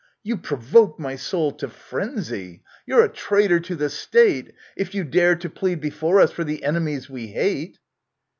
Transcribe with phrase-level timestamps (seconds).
[0.23, 2.63] You provoke my soul to frenzy!
[2.87, 6.19] You're a traitor to the State, ^ J A If you dare to plead before
[6.19, 7.77] us for the enemies we hate